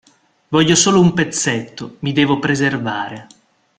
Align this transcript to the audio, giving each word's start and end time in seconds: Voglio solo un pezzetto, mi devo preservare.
Voglio 0.47 0.73
solo 0.73 0.99
un 0.99 1.13
pezzetto, 1.13 1.97
mi 1.99 2.11
devo 2.11 2.39
preservare. 2.39 3.27